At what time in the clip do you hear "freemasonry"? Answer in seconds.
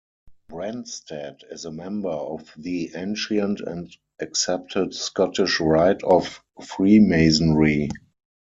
6.59-7.87